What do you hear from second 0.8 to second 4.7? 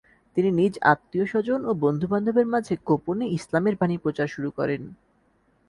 আত্মীয়-স্বজন ও বন্ধু-বান্ধবের মাঝে গোপনে ইসলামের বাণী প্রচার শুরু